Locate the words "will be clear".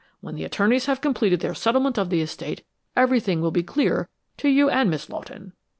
3.39-4.09